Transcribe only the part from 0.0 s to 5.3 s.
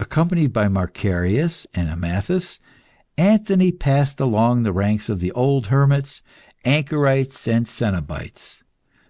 Accompanied by Macarius and Amathas, Anthony passed along the ranks of the